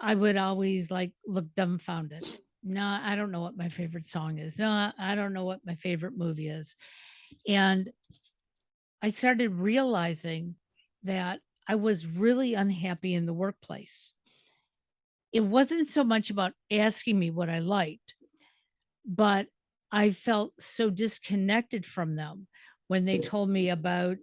[0.00, 2.26] I would always like look dumbfounded.
[2.62, 4.58] No, I don't know what my favorite song is.
[4.58, 6.74] No, I don't know what my favorite movie is.
[7.46, 7.90] And
[9.04, 10.54] I started realizing
[11.02, 14.14] that I was really unhappy in the workplace.
[15.30, 18.14] It wasn't so much about asking me what I liked,
[19.04, 19.48] but
[19.92, 22.46] I felt so disconnected from them
[22.88, 24.16] when they told me about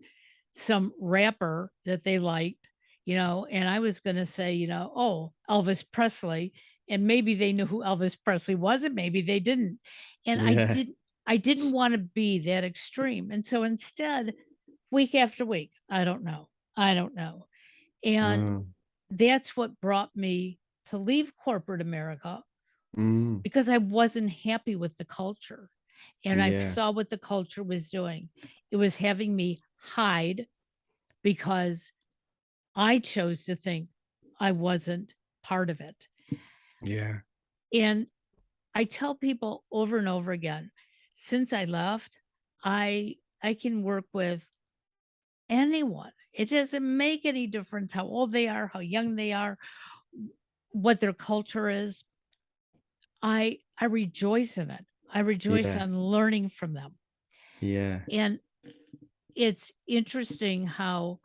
[0.55, 2.67] some rapper that they liked,
[3.05, 6.53] you know, and I was going to say, you know, oh, Elvis Presley.
[6.89, 9.77] and maybe they knew who Elvis Presley was, and maybe they didn't.
[10.25, 10.95] And I didn't
[11.27, 14.33] I didn't wanna be that extreme, and so instead,
[14.91, 17.47] week after week, I don't know, I don't know.
[18.03, 18.73] And Mm,
[19.11, 22.43] that's what brought me to leave corporate America
[22.97, 25.69] mm, because I wasn't happy with the culture,
[26.25, 28.29] and I saw what the culture was doing.
[28.71, 30.47] It was having me hide
[31.23, 31.93] because
[32.75, 33.89] I chose to think
[34.39, 36.07] I wasn't part of it.
[36.81, 37.21] Yeah.
[37.73, 38.09] And
[38.75, 40.71] I tell people over and over again,
[41.15, 42.17] since I left,
[42.63, 44.50] I I can work with
[45.51, 46.13] anyone.
[46.33, 49.59] It doesn't make any difference how old they are, how young they are,
[50.71, 52.03] what their culture is.
[53.21, 54.85] I I rejoice in it.
[55.09, 55.83] I rejoice Yeah.
[55.83, 56.97] on learning from them.
[57.61, 58.01] Yeah.
[58.11, 58.39] And
[59.35, 61.21] it's interesting how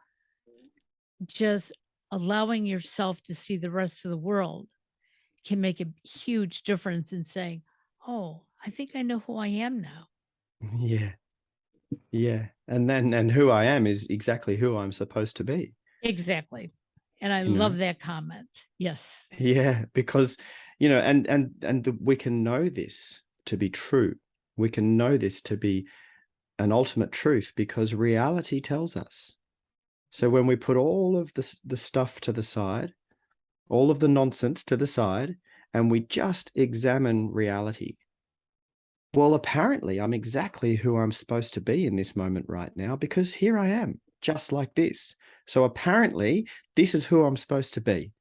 [1.24, 1.72] just
[2.10, 4.68] allowing yourself to see the rest of the world
[5.46, 7.62] can make a huge difference in saying,
[8.06, 10.08] "Oh, I think I know who I am now."
[10.80, 11.12] Yeah.
[12.11, 12.46] Yeah.
[12.68, 16.72] And then and who I am is exactly who I'm supposed to be, Exactly.
[17.20, 17.61] And I you know?
[17.61, 18.49] love that comment.
[18.79, 19.27] Yes.
[19.38, 20.37] Yeah, because
[20.79, 24.16] you know, and and and the, we can know this to be true.
[24.57, 25.87] We can know this to be
[26.59, 29.35] an ultimate truth because reality tells us.
[30.11, 32.92] So when we put all of the the stuff to the side,
[33.68, 35.37] all of the nonsense to the side,
[35.72, 37.96] and we just examine reality,
[39.16, 43.35] well, apparently I'm exactly who I'm supposed to be in this moment right now because
[43.35, 45.16] here I am, just like this.
[45.46, 48.12] So apparently, this is who I'm supposed to be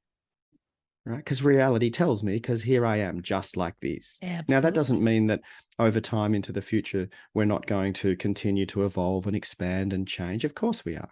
[1.08, 1.18] right?
[1.18, 4.18] Because reality tells me, because here I am, just like this.
[4.48, 5.40] Now, that doesn't mean that
[5.78, 10.06] over time into the future, we're not going to continue to evolve and expand and
[10.08, 10.44] change.
[10.44, 11.08] Of course, we are.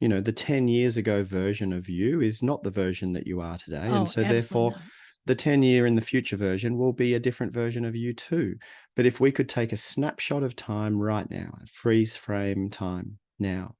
[0.00, 3.40] You know, the 10 years ago version of you is not the version that you
[3.40, 3.82] are today.
[3.82, 4.80] And Oh, so, therefore, not.
[5.26, 8.56] the 10 year in the future version will be a different version of you too.
[8.96, 13.18] But if we could take a snapshot of time right now, a freeze frame time
[13.38, 13.76] now,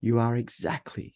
[0.00, 1.14] you are exactly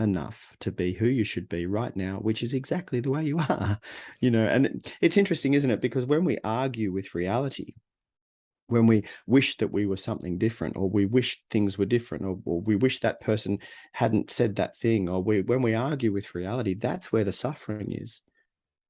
[0.00, 3.38] enough to be who you should be right now, which is exactly the way you
[3.48, 3.78] are.
[4.20, 5.82] You know, and it's interesting, isn't it?
[5.82, 7.74] Because when we argue with reality,
[8.68, 12.38] when we wish that we were something different, or we wish things were different, or,
[12.46, 13.58] or we wish that person
[13.92, 17.92] hadn't said that thing, or we when we argue with reality, that's where the suffering
[17.92, 18.22] is.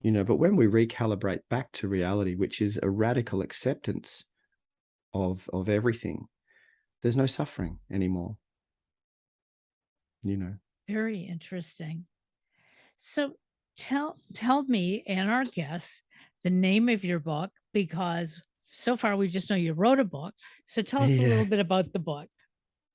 [0.04, 4.26] You know, but when we recalibrate back to reality, which is a radical acceptance
[5.14, 6.26] of of everything,
[7.02, 8.36] there's no suffering anymore.
[10.22, 10.54] You know.
[10.86, 12.04] Very interesting.
[12.98, 13.32] So
[13.78, 16.02] tell tell me and our guests
[16.42, 20.34] the name of your book because so far we just know you wrote a book.
[20.66, 22.28] So tell us a little bit about the book.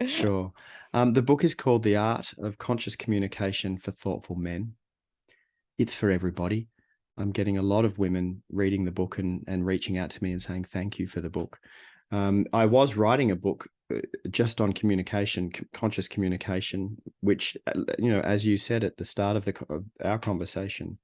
[0.06, 0.54] Sure.
[0.94, 4.76] Um, the book is called The Art of Conscious Communication for Thoughtful Men.
[5.80, 6.68] It's for everybody.
[7.20, 10.32] I'm getting a lot of women reading the book and, and reaching out to me
[10.32, 11.60] and saying thank you for the book.
[12.12, 14.00] Um, I was writing a book uh,
[14.32, 19.36] just on communication, conscious communication, which, uh, you know, as you said at the start
[19.36, 20.98] of the of our conversation,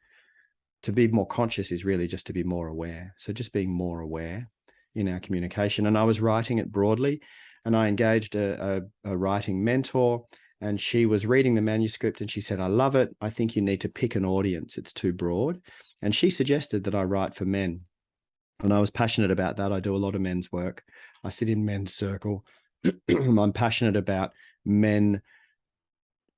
[0.83, 3.13] to be more conscious is really just to be more aware.
[3.17, 4.49] So just being more aware
[4.95, 5.87] in our communication.
[5.87, 7.21] And I was writing it broadly,
[7.65, 10.25] and I engaged a, a, a writing mentor,
[10.61, 13.15] and she was reading the manuscript, and she said, "I love it.
[13.21, 14.77] I think you need to pick an audience.
[14.77, 15.61] It's too broad."
[16.01, 17.81] And she suggested that I write for men,
[18.61, 19.71] and I was passionate about that.
[19.71, 20.83] I do a lot of men's work.
[21.23, 22.45] I sit in men's circle.
[23.09, 24.31] I'm passionate about
[24.63, 25.21] men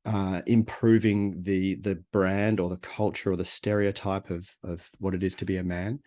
[0.08, 5.22] uh, improving the the brand or the culture or the stereotype of of what it
[5.22, 6.00] is to be a man.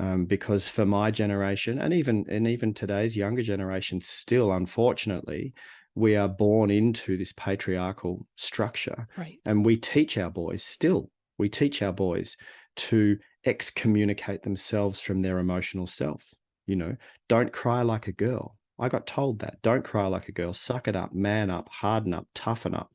[0.00, 5.54] Um, because for my generation and even and even today's younger generation, still unfortunately,
[5.98, 9.38] we are born into this patriarchal structure, Right.
[9.44, 11.10] and we teach our boys still.
[11.38, 12.36] We teach our boys
[12.76, 16.24] to excommunicate themselves from their emotional self.
[16.66, 16.96] You know,
[17.28, 18.56] don't cry like a girl.
[18.78, 19.60] I got told that.
[19.62, 20.52] Don't cry like a girl.
[20.52, 22.90] Suck it up, man up, harden up, toughen up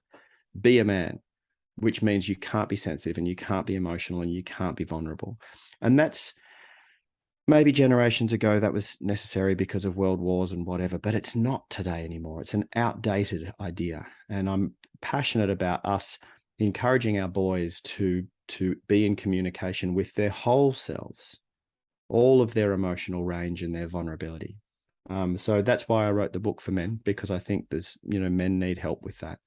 [0.59, 1.19] be a man,
[1.75, 4.83] which means you can't be sensitive and you can't be emotional and you can't be
[4.83, 5.39] vulnerable.
[5.81, 6.33] And that's
[7.47, 11.69] maybe generations ago that was necessary because of world wars and whatever, but it's not
[11.69, 12.41] today anymore.
[12.41, 14.05] It's an outdated idea.
[14.29, 16.17] And I'm passionate about us
[16.59, 21.39] encouraging our boys to to be in communication with their whole selves,
[22.09, 24.57] all of their emotional range and their vulnerability.
[25.09, 28.19] Um, so that's why I wrote the book for men because I think there's you
[28.19, 29.39] know men need help with that.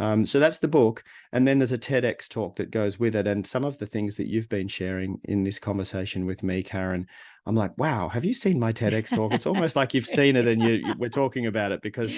[0.00, 3.26] Um, so that's the book, and then there's a TEDx talk that goes with it,
[3.26, 7.06] and some of the things that you've been sharing in this conversation with me, Karen.
[7.46, 9.32] I'm like, wow, have you seen my TEDx talk?
[9.32, 12.16] It's almost like you've seen it and you, we're talking about it because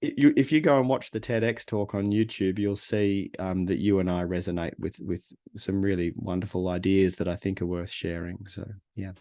[0.00, 3.64] it, you, if you go and watch the TEDx talk on YouTube, you'll see um,
[3.66, 5.24] that you and I resonate with with
[5.56, 8.46] some really wonderful ideas that I think are worth sharing.
[8.46, 9.12] So yeah.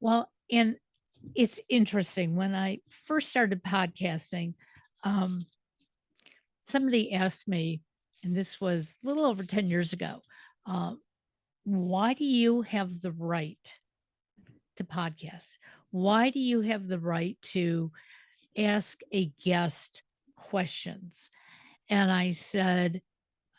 [0.00, 0.76] Well, and
[1.34, 4.54] it's interesting when I first started podcasting,
[5.04, 5.44] um,
[6.70, 7.82] somebody asked me,
[8.22, 10.20] and this was a little over 10 years ago,
[10.66, 11.00] um,
[11.64, 13.58] why do you have the right
[14.76, 15.56] to podcast?
[15.90, 17.92] Why do you have the right to
[18.56, 20.02] ask a guest
[20.36, 21.30] questions?
[21.88, 23.02] And I said,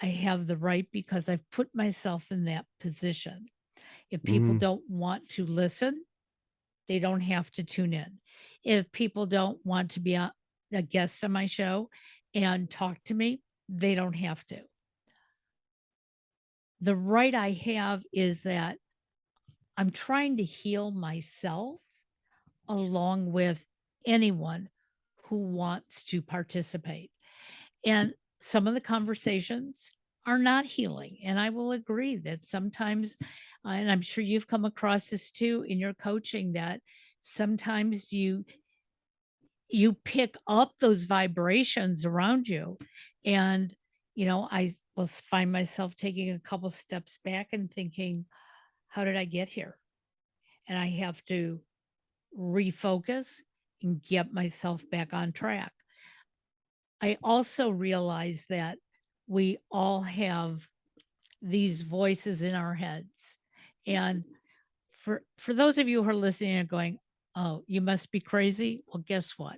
[0.01, 3.47] I have the right because I've put myself in that position.
[4.09, 6.03] If people Mm, don't want to listen,
[6.88, 8.20] they don't have to tune in.
[8.64, 10.34] If people don't want to be a,
[10.74, 11.89] a guest on my show
[12.34, 14.61] and talk to me, they don't have to.
[16.82, 18.77] The right I have is that
[19.77, 21.79] I'm trying to heal myself
[22.67, 23.63] along with
[24.05, 24.69] anyone
[25.25, 27.11] who wants to participate.
[27.86, 29.91] And some of the conversations
[30.25, 31.17] are not healing.
[31.23, 33.17] And I will agree that sometimes,
[33.65, 36.82] uh, and I'm sure you've come across this too in your coaching, that
[37.21, 38.43] sometimes you
[39.72, 42.78] you pick up those vibrations around you.
[43.26, 43.74] And
[44.15, 48.26] you know I will find myself taking a couple steps back and thinking
[48.88, 49.78] how did i get here?
[50.67, 51.59] And i have to
[52.38, 53.38] refocus
[53.82, 55.72] and get myself back on track.
[57.01, 58.78] I also realize that
[59.28, 60.61] we all have
[61.41, 63.38] these voices in our heads.
[63.88, 64.24] And
[64.91, 66.99] for for those of you who are listening and going,
[67.36, 69.57] "Oh, you must be crazy." Well, guess what?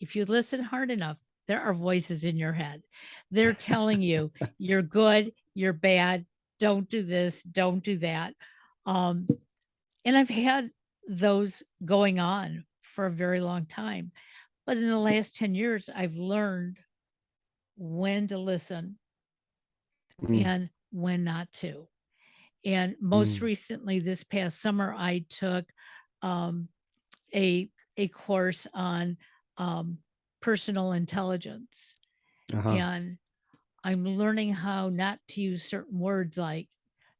[0.00, 1.18] If you listen hard enough,
[1.48, 2.82] there are voices in your head.
[3.30, 6.26] They're telling you you're good, you're bad,
[6.58, 8.34] don't do this, don't do that.
[8.86, 9.28] Um,
[10.04, 10.70] and I've had
[11.08, 14.12] those going on for a very long time.
[14.66, 16.78] But in the last 10 years, I've learned
[17.76, 18.98] when to listen
[20.22, 21.88] mm, and when not to.
[22.64, 23.42] And most mm.
[23.42, 25.64] recently, this past summer, I took
[26.22, 26.68] um,
[27.34, 29.18] a a course on
[29.58, 29.98] um,
[30.40, 31.96] personal intelligence,
[32.52, 32.82] Uh-huh.
[32.82, 33.18] and
[33.84, 36.68] I'm learning how not to use certain words like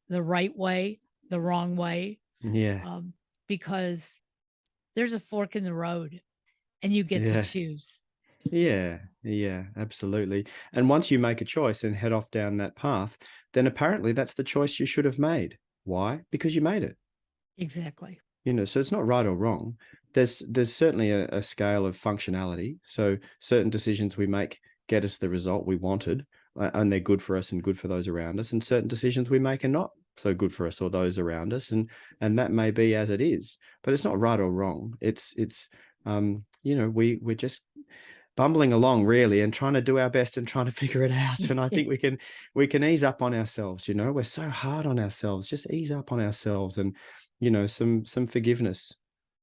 [0.09, 2.85] the right way, the wrong way, Yeah.
[2.85, 3.13] um,
[3.47, 4.15] because
[4.95, 6.21] there's a fork in the road,
[6.83, 8.01] and you get to choose.
[8.51, 10.45] Yeah, yeah, absolutely.
[10.73, 13.17] And once you make a choice and head off down that path,
[13.53, 15.57] then apparently that's the choice you should have made.
[15.83, 16.23] Why?
[16.31, 16.97] Because you made it.
[17.57, 18.19] Exactly.
[18.43, 19.77] You know, so it's not right or wrong.
[20.13, 22.77] There's there's certainly a, a scale of functionality.
[22.85, 26.25] So certain decisions we make get us the result we wanted,
[26.55, 28.51] and they're good for us and good for those around us.
[28.51, 31.71] And certain decisions we make are not so good for us or those around us.
[31.71, 31.89] And
[32.21, 33.57] and that may be as it is.
[33.81, 34.95] But it's not right or wrong.
[35.01, 35.69] It's it's
[36.05, 37.61] um, you know, we we're just
[38.35, 41.39] bumbling along really and trying to do our best and trying to figure it out
[41.49, 42.17] and i think we can
[42.55, 45.91] we can ease up on ourselves you know we're so hard on ourselves just ease
[45.91, 46.95] up on ourselves and
[47.43, 48.95] you know some some forgiveness.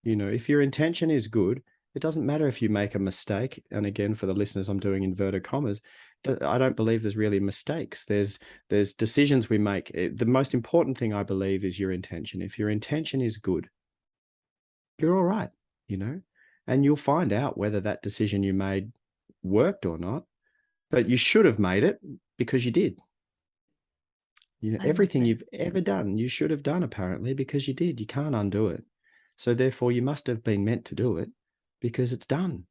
[0.03, 1.63] You know if your intention is good
[1.95, 5.03] it doesn't matter if you make a mistake and again for the listeners i'm doing
[5.03, 5.83] inverted commas
[6.43, 8.05] i don't believe there's really mistakes.
[8.05, 8.39] There's
[8.69, 9.91] there's decisions we make.
[9.95, 12.43] Eh, the most important thing i believe is your intention.
[12.43, 13.69] If your intention is good
[14.99, 15.51] you're all right
[15.89, 16.21] you know?
[16.67, 18.93] And you'll find out whether that decision you made
[19.43, 20.25] worked or not
[20.91, 22.01] but you should have made it
[22.39, 22.99] because you did
[24.61, 28.01] you know I everything you've ever done you should have done apparently because you did
[28.01, 28.85] you can't undo it.
[29.37, 31.31] So therefore you must have been meant to do it
[31.81, 32.65] because it's done.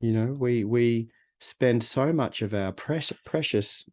[0.00, 1.08] You know we we
[1.40, 3.84] spend so much of our press, precious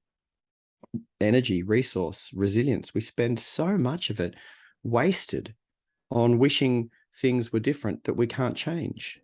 [1.20, 4.36] energy resource resilience we spend so much of it
[4.84, 5.54] wasted
[6.10, 6.90] on wishing
[7.22, 9.20] things were different that we can't change.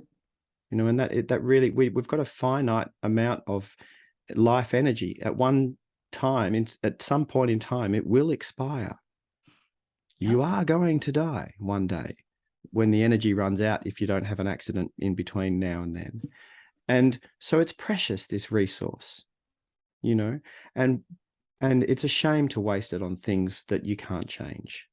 [0.71, 3.75] You know and that it, that really we, we've got a finite amount of
[4.35, 5.77] life energy at one
[6.11, 8.97] time in, at some point in time it will expire.
[10.19, 12.15] You are going to die one day
[12.71, 15.95] when the energy runs out if you don't have an accident in between now and
[15.95, 16.21] then.
[16.87, 19.23] And so it's precious this resource
[20.01, 20.39] you know
[20.75, 21.01] and
[21.59, 24.87] and it's a shame to waste it on things that you can't change.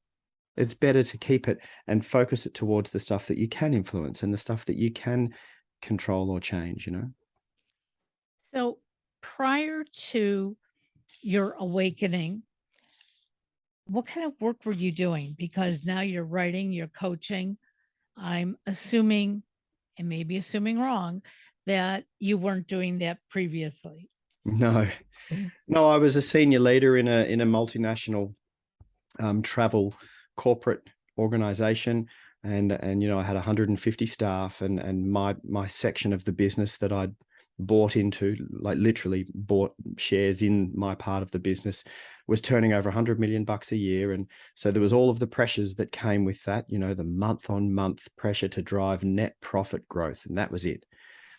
[0.57, 4.23] It's better to keep it and focus it towards the stuff that you can influence
[4.23, 5.35] and the stuff that you can
[5.83, 7.11] control or change you know?
[8.51, 8.79] So
[9.21, 10.57] prior to
[11.25, 12.43] your awakening,
[13.87, 15.35] what kind of work were you doing?
[15.37, 17.57] Because now you're writing, you're coaching.
[18.15, 19.41] I'm assuming,
[19.97, 21.23] and maybe assuming wrong,
[21.65, 24.07] that you weren't doing that previously.
[24.45, 24.87] No,
[25.67, 28.35] no, I was a senior leader in a in a multinational
[29.19, 29.95] um, travel
[30.37, 32.07] corporate organization,
[32.43, 36.31] and and you know I had 150 staff, and and my my section of the
[36.31, 37.15] business that I'd
[37.59, 41.83] bought into, like literally bought shares in my part of the business,
[42.27, 45.27] was turning over 100 million bucks a year, and so there was all of the
[45.27, 46.65] pressures that came with that.
[46.69, 50.65] You know, the month on month pressure to drive net profit growth, and that was
[50.65, 50.85] it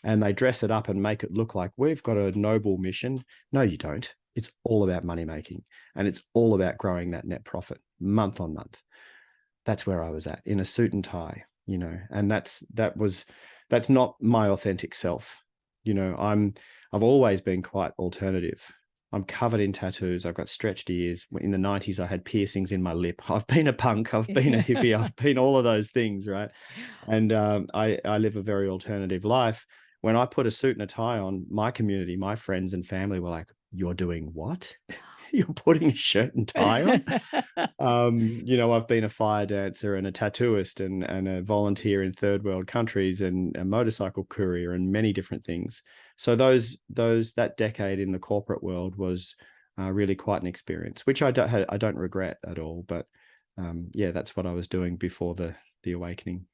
[0.06, 3.24] and they dress it up and make it look like we've got a noble mission.
[3.50, 4.14] No, you don't.
[4.36, 5.64] It's all about money making
[5.96, 8.80] and it's all about growing that net profit month on month.
[9.64, 12.96] That's where I was at in a suit and tie, you know, and that's that
[12.96, 13.26] was
[13.68, 15.42] that's not my authentic self.
[15.86, 16.54] You know, I'm
[16.92, 18.62] I've always been quite alternative.
[19.12, 20.26] I'm covered in tattoos.
[20.26, 21.26] I've got stretched ears.
[21.40, 23.22] In the 90s, I had piercings in my lip.
[23.30, 24.12] I've been a punk.
[24.12, 24.98] I've been a hippie.
[24.98, 26.50] I've been all of those things, right?
[27.06, 29.64] And um, I, I live a very alternative life
[30.06, 33.18] when I put a suit and a tie on, my community, my friends and family
[33.18, 34.72] were like, "You're doing what?
[35.46, 39.94] You're putting a shirt and tie on?" um, you know, I've been a fire dancer
[39.94, 44.72] and a tattooist and and a volunteer in third world countries and a motorcycle courier
[44.72, 45.82] and many different things.
[46.16, 49.34] So those those that decade in the corporate world was
[49.78, 52.84] uh, really quite an experience, which I don't I don't regret at all.
[52.86, 53.06] But
[53.58, 56.46] um, yeah, that's what I was doing before the the awakening.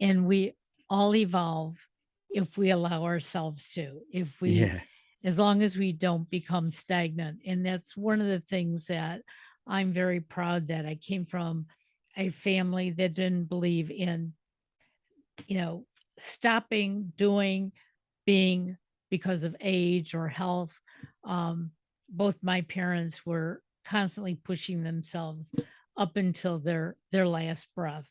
[0.00, 0.54] And we
[0.90, 1.88] all evolve
[2.30, 4.80] if we allow ourselves to, if we, Yeah.
[5.24, 7.38] As long as we don't become stagnant.
[7.46, 9.22] And that's one of the things that
[9.66, 11.66] I'm very proud that I came from
[12.16, 14.32] a family that didn't believe in,
[15.46, 15.86] you know,
[16.18, 17.72] stopping doing,
[18.26, 18.76] being
[19.10, 20.72] because of age or health.
[21.24, 21.70] Um,
[22.08, 25.50] both my parents were constantly pushing themselves
[25.96, 28.10] up until their their last breath.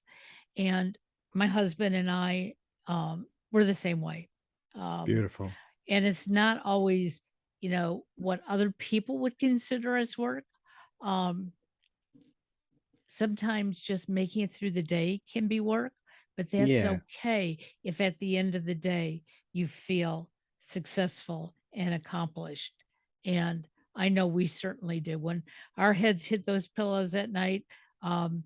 [0.57, 0.97] And
[1.33, 2.55] my husband and I
[2.87, 4.29] um, we're the same way.
[4.75, 5.51] Um, Beautiful.
[5.91, 7.23] And it's not always,
[7.61, 10.45] you know, what other people would consider as work.
[11.03, 11.53] Um,
[13.07, 15.93] sometimes just making it through the day can be work,
[16.37, 16.85] but that's Yeah.
[16.85, 19.23] okay if at the end of the day
[19.53, 20.29] you feel
[20.63, 22.73] successful and accomplished.
[23.25, 25.19] And I know we certainly do.
[25.19, 25.43] When
[25.77, 27.65] our heads hit those pillows at night,
[28.01, 28.45] um,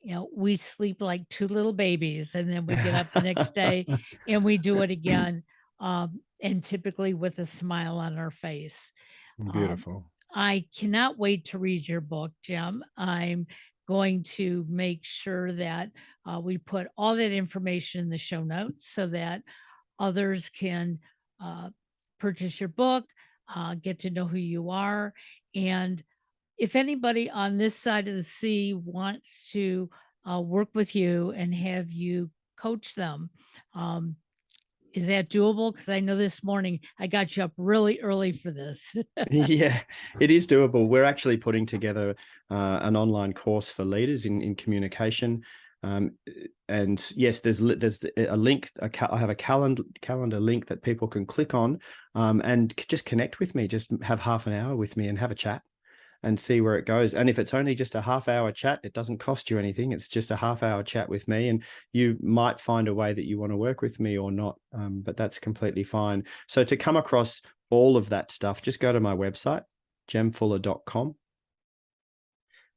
[0.00, 3.50] you know, we sleep like two little babies and then we get up the next
[3.54, 3.86] day
[4.26, 5.44] and we do it again.
[5.82, 8.92] Um, and typically with a smile on our face.
[9.38, 10.04] Um, Beautiful.
[10.34, 12.82] I cannot wait to read your book, Jem.
[12.96, 13.46] I'm
[13.86, 15.90] going to make sure that
[16.26, 19.42] uh, we put all that information in the show notes so that
[19.98, 20.98] others can
[21.42, 21.68] uh,
[22.18, 23.04] purchase your book,
[23.54, 25.12] uh, get to know who you are,
[25.54, 26.02] and
[26.58, 29.90] if anybody on this side of the sea wants to
[30.30, 33.30] uh, work with you and have you coach them,
[33.74, 34.14] um,
[34.94, 35.72] is that doable?
[35.72, 38.94] Because I know this morning I got you up really early for this.
[39.30, 39.80] Yeah,
[40.20, 40.88] it is doable.
[40.88, 42.14] We're actually putting together
[42.50, 45.42] uh, an online course for leaders in, in communication.
[45.82, 46.12] Um,
[46.68, 48.70] and yes, there's there's a link.
[48.78, 51.80] A ca- I have a calendar calendar link that people can click on
[52.14, 53.66] um, and just connect with me.
[53.66, 55.62] Just have half an hour with me and have a chat
[56.22, 57.14] and see where it goes.
[57.14, 59.92] And if it's only just a half hour chat, it doesn't cost you anything.
[59.92, 61.62] It's just a half hour chat with me, and
[61.92, 64.58] you might find a way that you want to work with me or not.
[64.72, 66.24] Um, but that's completely fine.
[66.46, 69.62] So to come across all of that stuff, just go to my website,
[70.08, 71.16] jemfuller.com.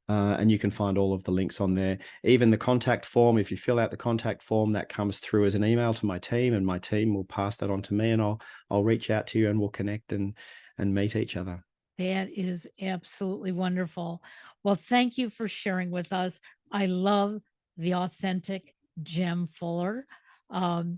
[0.08, 1.98] Uh, and you can find all of the links on there.
[2.22, 5.56] Even the contact form, if you fill out the contact form, that comes through as
[5.56, 8.22] an email to my team, and my team will pass that on to me, and
[8.22, 8.40] I'll
[8.70, 10.34] I'll reach out to you, and we'll connect and
[10.78, 11.65] and meet each other.
[11.98, 14.22] That is absolutely wonderful.
[14.62, 16.40] Well, thank you for sharing with us.
[16.70, 17.40] I love
[17.76, 20.06] the authentic Jem Fuller.
[20.50, 20.96] Um,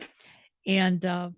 [0.66, 1.30] and uh,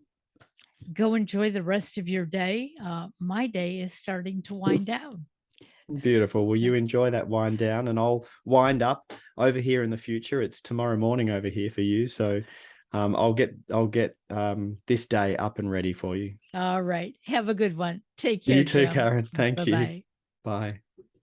[0.92, 2.72] go enjoy the rest of your day.
[2.82, 5.26] Uh, my day is starting to wind down.
[6.02, 6.46] Beautiful.
[6.46, 7.88] Will you enjoy that wind down?
[7.88, 10.40] And I'll wind up over here in the future.
[10.40, 12.06] It's tomorrow morning over here for you.
[12.06, 12.42] So
[12.92, 16.34] um, I'll get I'll get um, this day up and ready for you.
[16.54, 17.14] All right.
[17.24, 18.02] Have a good one.
[18.16, 18.56] Take care.
[18.56, 18.92] You too, Jem.
[18.92, 19.28] Karen.
[19.34, 19.72] Thank you.
[19.74, 20.04] Bye-bye.
[20.44, 20.80] Bye.